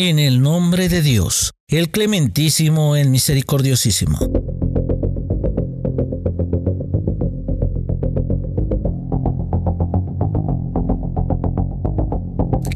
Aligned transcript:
En 0.00 0.20
el 0.20 0.40
nombre 0.40 0.88
de 0.88 1.02
Dios, 1.02 1.54
el 1.66 1.90
clementísimo, 1.90 2.94
el 2.94 3.10
misericordiosísimo. 3.10 4.67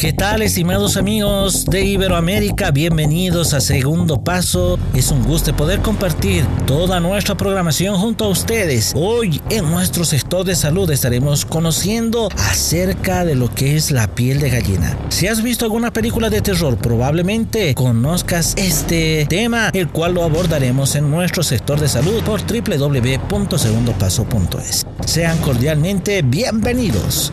¿Qué 0.02 0.12
tal, 0.12 0.42
estimados 0.42 0.96
amigos 0.96 1.64
de 1.66 1.84
Iberoamérica? 1.84 2.72
Bienvenidos 2.72 3.54
a 3.54 3.60
Segundo 3.60 4.24
Paso. 4.24 4.76
Es 4.94 5.12
un 5.12 5.22
gusto 5.22 5.54
poder 5.54 5.80
compartir 5.80 6.44
toda 6.66 6.98
nuestra 6.98 7.36
programación 7.36 7.94
junto 7.94 8.24
a 8.24 8.28
ustedes. 8.28 8.94
Hoy 8.96 9.40
en 9.48 9.70
nuestro 9.70 10.04
sector 10.04 10.44
de 10.44 10.56
salud 10.56 10.90
estaremos 10.90 11.46
conociendo 11.46 12.30
acerca 12.36 13.24
de 13.24 13.36
lo 13.36 13.54
que 13.54 13.76
es 13.76 13.92
la 13.92 14.12
piel 14.12 14.40
de 14.40 14.50
gallina. 14.50 14.98
Si 15.08 15.28
has 15.28 15.40
visto 15.40 15.66
alguna 15.66 15.92
película 15.92 16.30
de 16.30 16.42
terror, 16.42 16.76
probablemente 16.78 17.72
conozcas 17.76 18.54
este 18.56 19.24
tema, 19.28 19.70
el 19.72 19.88
cual 19.88 20.14
lo 20.14 20.24
abordaremos 20.24 20.96
en 20.96 21.12
nuestro 21.12 21.44
sector 21.44 21.78
de 21.78 21.88
salud 21.88 22.24
por 22.24 22.40
www.segundopaso.es. 22.40 24.84
Sean 25.06 25.38
cordialmente 25.38 26.22
bienvenidos. 26.22 27.32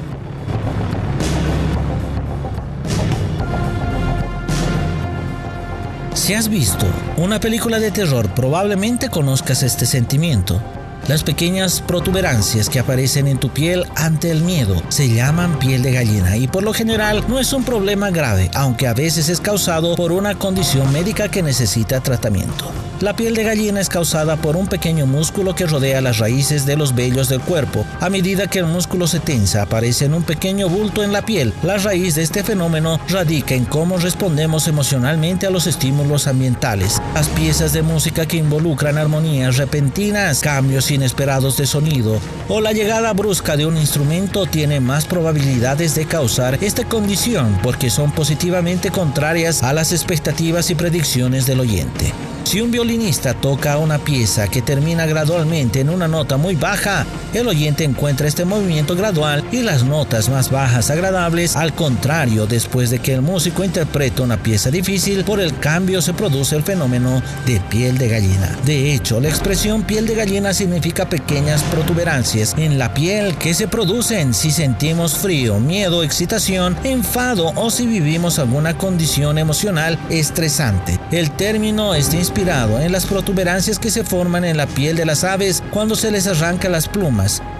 Si 6.19 6.33
has 6.33 6.49
visto 6.49 6.85
una 7.15 7.39
película 7.39 7.79
de 7.79 7.91
terror, 7.91 8.27
probablemente 8.35 9.09
conozcas 9.09 9.63
este 9.63 9.85
sentimiento. 9.85 10.61
Las 11.07 11.23
pequeñas 11.23 11.81
protuberancias 11.81 12.69
que 12.69 12.79
aparecen 12.79 13.27
en 13.27 13.39
tu 13.39 13.49
piel 13.49 13.85
ante 13.95 14.29
el 14.31 14.43
miedo 14.43 14.81
se 14.89 15.09
llaman 15.09 15.57
piel 15.57 15.81
de 15.81 15.93
gallina 15.93 16.37
y 16.37 16.47
por 16.47 16.63
lo 16.63 16.73
general 16.73 17.23
no 17.27 17.39
es 17.39 17.53
un 17.53 17.63
problema 17.63 18.11
grave, 18.11 18.51
aunque 18.53 18.87
a 18.87 18.93
veces 18.93 19.29
es 19.29 19.41
causado 19.41 19.95
por 19.95 20.11
una 20.11 20.35
condición 20.35 20.91
médica 20.91 21.29
que 21.29 21.41
necesita 21.41 22.01
tratamiento. 22.01 22.71
La 23.01 23.15
piel 23.15 23.33
de 23.33 23.45
gallina 23.45 23.79
es 23.79 23.87
causada 23.87 24.35
por 24.35 24.57
un 24.57 24.67
pequeño 24.67 25.05
músculo 25.05 25.55
que 25.55 25.65
rodea 25.65 26.01
las 26.01 26.17
raíces 26.17 26.65
de 26.65 26.75
los 26.75 26.93
vellos 26.93 27.29
del 27.29 27.39
cuerpo. 27.39 27.85
A 28.01 28.09
medida 28.09 28.47
que 28.47 28.59
el 28.59 28.65
músculo 28.65 29.07
se 29.07 29.21
tensa, 29.21 29.61
aparece 29.61 30.07
un 30.07 30.23
pequeño 30.23 30.67
bulto 30.67 31.01
en 31.01 31.13
la 31.13 31.21
piel. 31.21 31.53
La 31.63 31.77
raíz 31.77 32.15
de 32.15 32.23
este 32.23 32.43
fenómeno 32.43 32.99
radica 33.07 33.55
en 33.55 33.63
cómo 33.63 33.97
respondemos 33.97 34.67
emocionalmente 34.67 35.47
a 35.47 35.49
los 35.49 35.65
estímulos 35.65 36.27
ambientales. 36.27 37.01
Las 37.13 37.29
piezas 37.29 37.71
de 37.71 37.83
música 37.83 38.25
que 38.25 38.35
involucran 38.35 38.97
armonías 38.97 39.55
repentinas, 39.55 40.41
cambios 40.41 40.88
inesperados 40.91 41.57
de 41.57 41.65
sonido 41.65 42.19
o 42.47 42.61
la 42.61 42.73
llegada 42.73 43.13
brusca 43.13 43.57
de 43.57 43.65
un 43.65 43.77
instrumento 43.77 44.45
tienen 44.45 44.83
más 44.83 45.05
probabilidades 45.05 45.95
de 45.95 46.05
causar 46.05 46.63
esta 46.63 46.83
condición 46.85 47.59
porque 47.63 47.89
son 47.89 48.11
positivamente 48.11 48.91
contrarias 48.91 49.63
a 49.63 49.73
las 49.73 49.91
expectativas 49.91 50.69
y 50.69 50.75
predicciones 50.75 51.45
del 51.45 51.59
oyente. 51.59 52.13
Si 52.43 52.61
un 52.61 52.71
violinista 52.71 53.33
toca 53.35 53.77
una 53.77 53.99
pieza 53.99 54.47
que 54.47 54.61
termina 54.61 55.05
gradualmente 55.05 55.81
en 55.81 55.89
una 55.89 56.07
nota 56.07 56.37
muy 56.37 56.55
baja, 56.55 57.05
el 57.33 57.47
oyente 57.47 57.83
encuentra 57.83 58.27
este 58.27 58.45
movimiento 58.45 58.95
gradual 58.95 59.43
y 59.51 59.61
las 59.61 59.83
notas 59.83 60.29
más 60.29 60.49
bajas 60.49 60.89
agradables. 60.89 61.55
Al 61.55 61.73
contrario, 61.73 62.47
después 62.47 62.89
de 62.89 62.99
que 62.99 63.13
el 63.13 63.21
músico 63.21 63.63
interpreta 63.63 64.23
una 64.23 64.41
pieza 64.41 64.71
difícil, 64.71 65.23
por 65.23 65.39
el 65.39 65.57
cambio 65.59 66.01
se 66.01 66.13
produce 66.13 66.55
el 66.55 66.63
fenómeno 66.63 67.21
de 67.45 67.59
piel 67.69 67.97
de 67.97 68.09
gallina. 68.09 68.57
De 68.65 68.93
hecho, 68.93 69.19
la 69.19 69.29
expresión 69.29 69.83
piel 69.83 70.07
de 70.07 70.15
gallina 70.15 70.53
significa 70.53 71.09
pequeñas 71.09 71.63
protuberancias 71.63 72.55
en 72.57 72.77
la 72.77 72.93
piel 72.93 73.37
que 73.37 73.53
se 73.53 73.67
producen 73.67 74.33
si 74.33 74.51
sentimos 74.51 75.17
frío, 75.17 75.59
miedo, 75.59 76.03
excitación, 76.03 76.75
enfado 76.83 77.51
o 77.55 77.69
si 77.69 77.85
vivimos 77.85 78.39
alguna 78.39 78.77
condición 78.77 79.37
emocional 79.37 79.99
estresante. 80.09 80.99
El 81.11 81.31
término 81.31 81.95
está 81.95 82.15
inspirado 82.17 82.79
en 82.79 82.91
las 82.91 83.05
protuberancias 83.05 83.79
que 83.79 83.91
se 83.91 84.03
forman 84.03 84.45
en 84.45 84.57
la 84.57 84.67
piel 84.67 84.95
de 84.95 85.05
las 85.05 85.23
aves 85.23 85.63
cuando 85.71 85.95
se 85.95 86.11
les 86.11 86.27
arranca 86.27 86.69
las 86.69 86.87
plumas. 86.87 87.18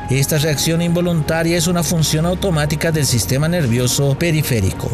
Esta 0.09 0.38
reacción 0.38 0.81
involuntaria 0.81 1.58
es 1.58 1.68
una 1.68 1.84
función 1.84 2.25
automática 2.25 2.92
del 2.92 3.06
sistema 3.06 3.47
nervioso 3.47 4.18
periférico. 4.18 4.90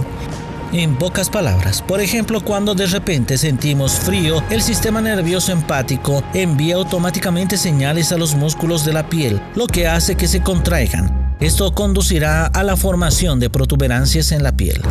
En 0.73 0.97
pocas 0.97 1.29
palabras, 1.29 1.81
por 1.81 2.01
ejemplo, 2.01 2.43
cuando 2.43 2.75
de 2.75 2.87
repente 2.87 3.37
sentimos 3.37 3.93
frío, 3.93 4.43
el 4.49 4.61
sistema 4.61 4.99
nervioso 4.99 5.51
empático 5.51 6.21
envía 6.33 6.75
automáticamente 6.75 7.55
señales 7.55 8.11
a 8.11 8.17
los 8.17 8.35
músculos 8.35 8.83
de 8.83 8.91
la 8.91 9.07
piel, 9.07 9.41
lo 9.55 9.67
que 9.67 9.87
hace 9.87 10.15
que 10.15 10.27
se 10.27 10.41
contraigan. 10.41 11.35
Esto 11.39 11.73
conducirá 11.73 12.47
a 12.47 12.63
la 12.63 12.75
formación 12.75 13.39
de 13.39 13.49
protuberancias 13.49 14.31
en 14.31 14.43
la 14.43 14.57
piel. 14.57 14.81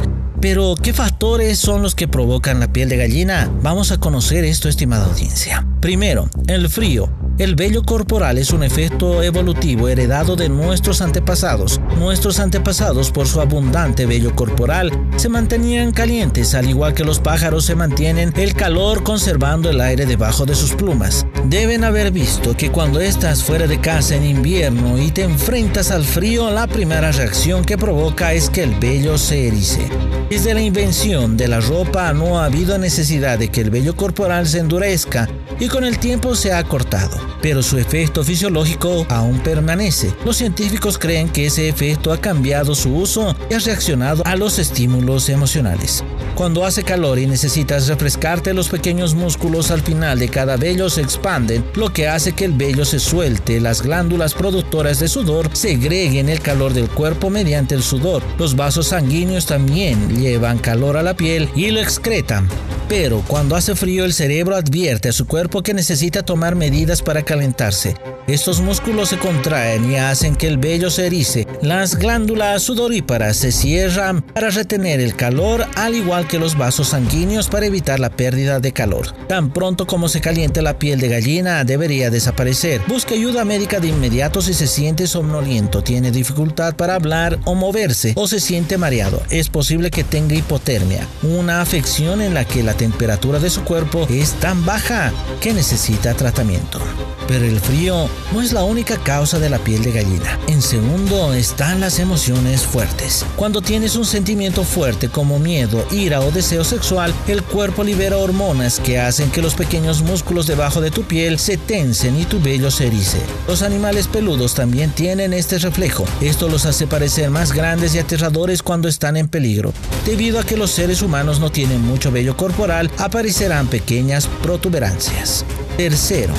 Pero, 0.41 0.75
¿qué 0.81 0.93
factores 0.93 1.59
son 1.59 1.83
los 1.83 1.95
que 1.95 2.09
provocan 2.09 2.61
la 2.61 2.73
piel 2.73 2.89
de 2.89 2.99
gallina? 2.99 3.51
Vamos 3.63 3.93
a 3.93 3.99
conocer 3.99 4.45
esto, 4.45 4.69
estimada 4.69 5.07
audiencia. 5.07 5.67
Primero, 5.81 6.29
el 6.47 6.69
frío. 6.69 7.09
El 7.37 7.57
vello 7.57 7.83
corporal 7.83 8.39
es 8.39 8.53
un 8.53 8.63
efecto 8.63 9.21
evolutivo 9.21 9.89
heredado 9.89 10.37
de 10.37 10.49
nuestros 10.49 11.01
antepasados. 11.01 11.81
Nuestros 11.99 12.39
antepasados, 12.39 13.11
por 13.11 13.27
su 13.27 13.41
abundante 13.41 14.07
vello 14.07 14.37
corporal, 14.37 14.93
se 15.17 15.29
mantenían 15.29 15.91
calientes, 15.91 16.55
al 16.55 16.71
igual 16.71 16.95
que 16.95 17.03
los 17.03 17.19
pájaros 17.19 17.65
se 17.65 17.75
mantienen 17.75 18.33
el 18.37 18.55
calor 18.55 19.03
conservando 19.03 19.69
el 19.69 19.81
aire 19.81 20.07
debajo 20.07 20.47
de 20.47 20.55
sus 20.55 20.75
plumas. 20.75 21.27
Deben 21.47 21.83
haber 21.83 22.13
visto 22.13 22.57
que 22.57 22.71
cuando 22.71 23.01
estás 23.01 23.43
fuera 23.43 23.67
de 23.67 23.81
casa 23.81 24.15
en 24.15 24.25
invierno 24.25 24.97
y 25.03 25.11
te 25.11 25.25
enfrentas 25.25 25.91
al 25.91 26.05
frío, 26.05 26.51
la 26.51 26.69
primera 26.69 27.11
reacción 27.11 27.65
que 27.65 27.77
provoca 27.77 28.33
es 28.33 28.49
que 28.49 28.63
el 28.63 28.79
vello 28.79 29.19
se 29.19 29.49
erice. 29.49 29.89
Desde 30.31 30.55
la 30.55 30.63
invención 30.63 31.37
de 31.37 31.49
la 31.49 31.61
ropa 31.61 32.13
no 32.13 32.39
ha 32.39 32.47
habido 32.47 32.79
necesidad 32.79 33.39
de 33.39 33.49
que 33.49 33.61
el 33.61 33.71
vello 33.71 33.97
corporal 33.97 34.47
se 34.47 34.61
endurezca 34.61 35.29
y 35.61 35.69
con 35.69 35.85
el 35.85 35.99
tiempo 35.99 36.35
se 36.35 36.53
ha 36.53 36.65
cortado, 36.65 37.17
pero 37.45 37.63
su 37.63 37.77
efecto 37.77 38.25
fisiológico 38.25 39.05
aún 39.11 39.39
permanece. 39.41 40.15
Los 40.25 40.39
científicos 40.39 40.97
creen 40.97 41.29
que 41.29 41.45
ese 41.45 41.69
efecto 41.69 42.11
ha 42.11 42.17
cambiado 42.17 42.75
su 42.75 42.97
uso 42.97 43.37
y 43.51 43.53
ha 43.53 43.59
reaccionado 43.59 44.23
a 44.25 44.35
los 44.35 44.59
estímulos 44.59 45.29
emocionales. 45.29 46.03
Cuando 46.35 46.65
hace 46.65 46.85
calor 46.85 47.19
y 47.19 47.27
necesitas 47.27 47.87
refrescarte, 47.87 48.55
los 48.55 48.71
pequeños 48.71 49.15
músculos 49.15 49.71
al 49.71 49.83
final 49.83 50.21
de 50.21 50.31
cada 50.31 50.57
vello 50.57 50.89
se 50.89 51.03
expanden, 51.03 51.63
lo 51.75 51.93
que 51.93 52.09
hace 52.09 52.33
que 52.33 52.47
el 52.47 52.53
vello 52.53 52.87
se 52.87 52.99
suelte. 52.99 53.61
Las 53.61 53.83
glándulas 53.83 54.33
productoras 54.33 54.99
de 54.99 55.09
sudor 55.09 55.51
segreguen 55.53 56.31
el 56.31 56.41
calor 56.41 56.73
del 56.73 56.89
cuerpo 56.89 57.29
mediante 57.29 57.75
el 57.75 57.83
sudor. 57.83 58.23
Los 58.39 58.57
vasos 58.57 58.89
sanguíneos 58.89 59.45
también 59.45 60.19
llevan 60.19 60.57
calor 60.57 60.97
a 60.97 61.03
la 61.03 61.15
piel 61.15 61.51
y 61.55 61.71
lo 61.71 61.81
excretan. 61.81 62.49
Pero 62.89 63.23
cuando 63.27 63.57
hace 63.57 63.75
frío 63.75 64.05
el 64.05 64.13
cerebro 64.13 64.57
advierte 64.57 65.09
a 65.09 65.13
su 65.13 65.27
cuerpo 65.27 65.63
que 65.63 65.73
necesita 65.73 66.23
tomar 66.23 66.55
medidas 66.55 67.01
para 67.01 67.23
calentarse. 67.35 68.14
Estos 68.27 68.63
músculos 68.63 69.11
se 69.11 69.19
contraen 69.19 69.91
y 69.91 69.97
hacen 69.97 70.35
que 70.35 70.49
el 70.49 70.57
vello 70.57 70.89
se 70.89 71.07
erice. 71.07 71.47
Las 71.61 71.97
glándulas 71.97 72.63
sudoríparas 72.63 73.37
se 73.37 73.53
cierran 73.53 74.23
para 74.23 74.49
retener 74.49 74.99
el 75.01 75.15
calor, 75.15 75.67
al 75.75 75.95
igual 75.95 76.27
que 76.27 76.39
los 76.39 76.57
vasos 76.57 76.89
sanguíneos 76.89 77.49
para 77.49 77.67
evitar 77.67 78.01
la 78.01 78.09
pérdida 78.09 78.61
de 78.61 78.73
calor. 78.73 79.13
Tan 79.29 79.53
pronto 79.53 79.87
como 79.87 80.09
se 80.09 80.23
caliente 80.23 80.63
la 80.63 80.79
piel 80.79 81.01
de 81.01 81.09
gallina, 81.09 81.65
debería 81.65 82.09
desaparecer. 82.09 82.81
Busque 82.89 83.13
ayuda 83.13 83.45
médica 83.45 83.79
de 83.79 83.89
inmediato 83.89 84.41
si 84.41 84.55
se 84.55 84.69
siente 84.69 85.07
somnoliento, 85.07 85.83
tiene 85.83 86.11
dificultad 86.11 86.77
para 86.77 86.95
hablar 86.95 87.39
o 87.45 87.55
moverse 87.55 88.15
o 88.17 88.27
se 88.27 88.41
siente 88.41 88.79
mareado. 88.79 89.23
Es 89.29 89.51
posible 89.51 89.91
que 89.91 90.03
tenga 90.03 90.35
hipotermia, 90.35 91.07
una 91.23 91.61
afección 91.61 92.23
en 92.23 92.33
la 92.33 92.47
que 92.47 92.63
la 92.63 92.73
temperatura 92.73 93.39
de 93.39 93.51
su 93.51 93.65
cuerpo 93.65 94.07
es 94.09 94.33
tan 94.41 94.65
baja 94.65 95.13
que 95.43 95.53
necesita 95.53 96.15
tratamiento. 96.15 96.81
Pero 97.27 97.45
el 97.47 97.59
frío 97.59 98.09
no 98.33 98.43
es 98.43 98.53
la 98.53 98.65
única 98.65 98.97
causa 98.99 99.39
de 99.39 99.49
la 99.49 99.59
piel 99.59 99.83
de 99.83 99.93
gallina. 99.93 100.39
En 100.49 100.63
segundo 100.63 101.33
están 101.35 101.81
las 101.81 101.99
emociones 101.99 102.63
fuertes. 102.63 103.25
Cuando 103.37 103.63
tienes 103.63 103.97
un 103.97 104.05
sentimiento 104.05 104.65
fuerte 104.65 105.09
como 105.09 105.39
miedo, 105.39 105.85
ira 105.91 106.21
o 106.21 106.31
deseo 106.31 106.65
sexual, 106.65 107.15
el 107.29 107.43
cuerpo 107.43 107.85
libera 107.85 108.19
hormonas 108.19 108.81
que 108.81 108.99
hacen 108.99 109.31
que 109.31 109.43
los 109.43 109.55
pequeños 109.55 110.03
músculos 110.03 110.47
debajo 110.47 110.81
de 110.81 110.91
tu 110.91 111.05
piel 111.05 111.39
se 111.39 111.57
tensen 111.57 112.19
y 112.21 112.25
tu 112.25 112.41
vello 112.41 112.71
se 112.71 112.87
erice. 112.87 113.21
Los 113.47 113.63
animales 113.63 114.09
peludos 114.09 114.55
también 114.55 114.91
tienen 114.91 115.33
este 115.33 115.59
reflejo. 115.59 116.05
Esto 116.21 116.49
los 116.49 116.67
hace 116.67 116.87
parecer 116.87 117.31
más 117.31 117.53
grandes 117.53 117.95
y 117.95 117.99
aterradores 117.99 118.63
cuando 118.63 118.89
están 118.89 119.17
en 119.17 119.29
peligro. 119.29 119.73
Debido 120.07 120.41
a 120.41 120.45
que 120.45 120.57
los 120.57 120.71
seres 120.71 121.03
humanos 121.03 121.41
no 121.41 121.51
tienen 121.51 121.83
mucho 121.83 122.11
vello 122.11 122.37
corporal, 122.37 122.91
aparecerán 122.99 123.69
pequeñas 123.69 124.27
protuberancias. 124.43 125.45
Tercero, 125.77 126.35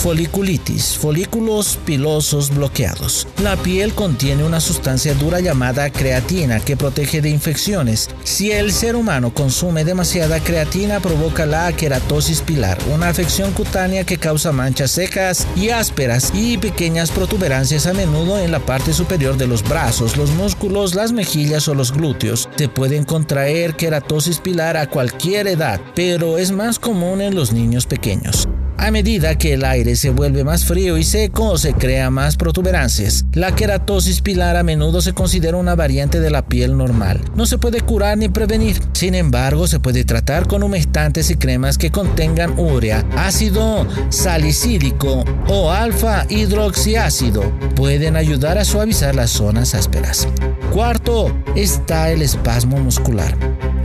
foliculitis, 0.00 0.96
folículos 0.96 1.78
pilosos 1.84 2.54
bloqueados. 2.54 3.28
La 3.42 3.56
piel 3.56 3.92
contiene 3.92 4.44
una 4.44 4.58
sustancia 4.58 5.12
dura 5.14 5.40
llamada 5.40 5.90
creatina 5.90 6.58
que 6.58 6.76
protege 6.76 7.20
de 7.20 7.28
infecciones. 7.28 8.08
Si 8.24 8.50
el 8.50 8.72
ser 8.72 8.96
humano 8.96 9.34
consume 9.34 9.84
demasiada 9.84 10.40
creatina 10.40 11.00
provoca 11.00 11.44
la 11.44 11.70
queratosis 11.72 12.40
pilar, 12.40 12.78
una 12.92 13.08
afección 13.08 13.52
cutánea 13.52 14.04
que 14.04 14.16
causa 14.16 14.52
manchas 14.52 14.92
secas 14.92 15.46
y 15.54 15.68
ásperas 15.68 16.32
y 16.34 16.56
pequeñas 16.56 17.10
protuberancias 17.10 17.86
a 17.86 17.92
menudo 17.92 18.38
en 18.38 18.52
la 18.52 18.60
parte 18.60 18.94
superior 18.94 19.36
de 19.36 19.46
los 19.46 19.62
brazos, 19.62 20.16
los 20.16 20.30
músculos, 20.30 20.94
las 20.94 21.12
mejillas 21.12 21.68
o 21.68 21.74
los 21.74 21.92
glúteos. 21.92 22.48
Se 22.56 22.68
pueden 22.68 23.04
contraer 23.04 23.76
queratosis 23.76 24.38
pilar 24.38 24.78
a 24.78 24.88
cualquier 24.88 25.46
edad, 25.46 25.78
pero 25.94 26.38
es 26.38 26.52
más 26.52 26.78
común 26.78 27.20
en 27.20 27.34
los 27.34 27.52
niños 27.52 27.84
pequeños. 27.84 28.48
A 28.80 28.90
medida 28.90 29.36
que 29.36 29.52
el 29.52 29.66
aire 29.66 29.94
se 29.94 30.08
vuelve 30.08 30.42
más 30.42 30.64
frío 30.64 30.96
y 30.96 31.04
seco, 31.04 31.58
se 31.58 31.74
crean 31.74 32.14
más 32.14 32.38
protuberancias. 32.38 33.26
La 33.34 33.54
queratosis 33.54 34.22
pilar 34.22 34.56
a 34.56 34.62
menudo 34.62 35.02
se 35.02 35.12
considera 35.12 35.58
una 35.58 35.74
variante 35.74 36.18
de 36.18 36.30
la 36.30 36.46
piel 36.46 36.78
normal. 36.78 37.20
No 37.36 37.44
se 37.44 37.58
puede 37.58 37.82
curar 37.82 38.16
ni 38.16 38.30
prevenir. 38.30 38.80
Sin 38.94 39.14
embargo, 39.14 39.68
se 39.68 39.80
puede 39.80 40.04
tratar 40.04 40.48
con 40.48 40.62
humectantes 40.62 41.30
y 41.30 41.36
cremas 41.36 41.76
que 41.76 41.90
contengan 41.90 42.58
urea, 42.58 43.04
ácido 43.18 43.86
salicílico 44.08 45.26
o 45.46 45.70
alfa 45.70 46.24
hidroxiácido. 46.30 47.42
Pueden 47.76 48.16
ayudar 48.16 48.56
a 48.56 48.64
suavizar 48.64 49.14
las 49.14 49.28
zonas 49.28 49.74
ásperas. 49.74 50.26
Cuarto, 50.72 51.36
está 51.54 52.10
el 52.10 52.22
espasmo 52.22 52.78
muscular. 52.78 53.36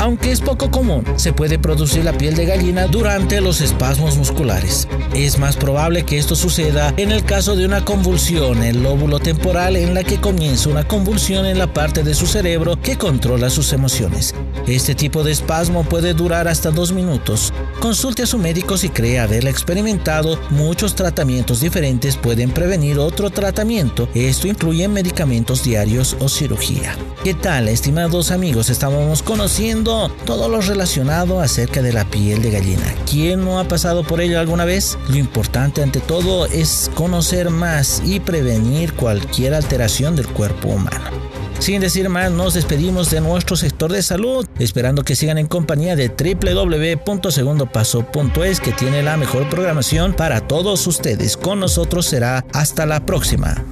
Aunque 0.05 0.31
es 0.31 0.39
poco 0.39 0.69
común, 0.69 1.03
se 1.15 1.33
puede 1.33 1.57
producir 1.57 2.03
la 2.03 2.13
piel 2.13 2.35
de 2.35 2.45
gallina 2.45 2.85
durante 2.85 3.41
los 3.41 3.59
espasmos 3.59 4.15
musculares. 4.17 4.87
Es 5.15 5.39
más 5.39 5.57
probable 5.57 6.03
que 6.03 6.19
esto 6.19 6.35
suceda 6.35 6.93
en 6.97 7.11
el 7.11 7.25
caso 7.25 7.55
de 7.55 7.65
una 7.65 7.83
convulsión 7.83 8.57
en 8.57 8.63
el 8.65 8.83
lóbulo 8.83 9.17
temporal 9.17 9.75
en 9.75 9.95
la 9.95 10.03
que 10.03 10.21
comienza 10.21 10.69
una 10.69 10.87
convulsión 10.87 11.47
en 11.47 11.57
la 11.57 11.73
parte 11.73 12.03
de 12.03 12.13
su 12.13 12.27
cerebro 12.27 12.79
que 12.79 12.99
controla 12.99 13.49
sus 13.49 13.73
emociones. 13.73 14.35
Este 14.67 14.93
tipo 14.93 15.23
de 15.23 15.31
espasmo 15.31 15.83
puede 15.83 16.13
durar 16.13 16.47
hasta 16.47 16.69
dos 16.69 16.91
minutos. 16.91 17.51
Consulte 17.85 18.23
a 18.23 18.25
su 18.25 18.39
médico 18.39 18.79
si 18.79 18.89
cree 18.89 19.19
haberla 19.19 19.51
experimentado. 19.51 20.39
Muchos 20.49 20.95
tratamientos 20.95 21.59
diferentes 21.61 22.17
pueden 22.17 22.49
prevenir 22.49 22.97
otro 22.97 23.29
tratamiento. 23.29 24.09
Esto 24.15 24.47
incluye 24.47 24.87
medicamentos 24.87 25.63
diarios 25.63 26.17
o 26.19 26.27
cirugía. 26.27 26.95
¿Qué 27.23 27.35
tal, 27.35 27.67
estimados 27.67 28.31
amigos? 28.31 28.71
Estábamos 28.71 29.21
conociendo 29.21 30.09
todo 30.25 30.49
lo 30.49 30.61
relacionado 30.61 31.41
acerca 31.41 31.83
de 31.83 31.93
la 31.93 32.05
piel 32.05 32.41
de 32.41 32.49
gallina. 32.49 32.91
¿Quién 33.07 33.45
no 33.45 33.59
ha 33.59 33.67
pasado 33.67 34.03
por 34.03 34.19
ello 34.19 34.39
alguna 34.39 34.65
vez? 34.65 34.97
Lo 35.07 35.17
importante 35.17 35.83
ante 35.83 35.99
todo 35.99 36.47
es 36.47 36.89
conocer 36.95 37.51
más 37.51 38.01
y 38.03 38.19
prevenir 38.19 38.93
cualquier 38.93 39.53
alteración 39.53 40.15
del 40.15 40.27
cuerpo 40.27 40.69
humano. 40.69 41.14
Sin 41.59 41.81
decir 41.81 42.09
más, 42.09 42.31
nos 42.31 42.53
despedimos 42.53 43.09
de 43.09 43.21
nuestro 43.21 43.55
sector 43.55 43.91
de 43.91 44.03
salud, 44.03 44.47
esperando 44.59 45.03
que 45.03 45.15
sigan 45.15 45.37
en 45.37 45.47
compañía 45.47 45.95
de 45.95 46.09
www.segundopaso.es 46.09 48.59
que 48.59 48.71
tiene 48.71 49.01
la 49.01 49.17
mejor 49.17 49.49
programación 49.49 50.13
para 50.13 50.41
todos 50.41 50.85
ustedes. 50.87 51.37
Con 51.37 51.59
nosotros 51.59 52.05
será 52.05 52.45
hasta 52.53 52.85
la 52.85 53.05
próxima. 53.05 53.63